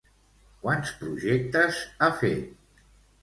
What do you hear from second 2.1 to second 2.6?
fet?